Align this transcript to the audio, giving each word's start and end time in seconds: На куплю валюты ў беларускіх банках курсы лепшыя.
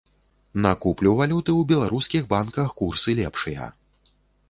На 0.63 0.71
куплю 0.85 1.13
валюты 1.19 1.51
ў 1.55 1.61
беларускіх 1.73 2.27
банках 2.35 2.67
курсы 2.83 3.19
лепшыя. 3.25 3.73